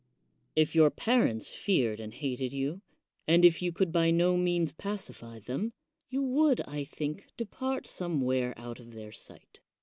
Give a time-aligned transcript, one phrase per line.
[0.55, 2.81] If your parents feared and hated you,
[3.27, 5.73] and if you could by no means pacify them,
[6.09, 9.59] you would, I think, depart somewhere out of their sight.